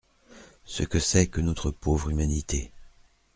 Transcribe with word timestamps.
Ce 0.65 0.81
que 0.81 0.97
c’est 0.99 1.27
que 1.27 1.41
notre 1.41 1.69
pauvre 1.69 2.09
humanité! 2.09 2.71